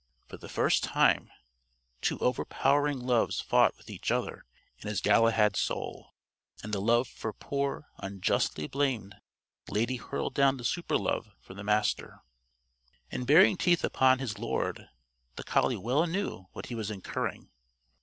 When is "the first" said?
0.37-0.83